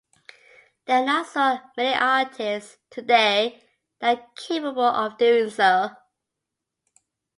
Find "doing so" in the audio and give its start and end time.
5.19-5.91